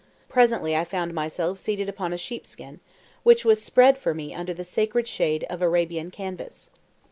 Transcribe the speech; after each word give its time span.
Presently 0.27 0.75
I 0.75 0.83
found 0.83 1.13
myself 1.13 1.59
seated 1.59 1.87
upon 1.87 2.11
a 2.11 2.17
sheepskin, 2.17 2.79
which 3.21 3.45
was 3.45 3.61
spread 3.61 3.99
for 3.99 4.15
me 4.15 4.33
under 4.33 4.51
the 4.51 4.63
sacred 4.63 5.07
shade 5.07 5.45
of 5.47 5.61
Arabian 5.61 6.09
canvas. 6.09 6.71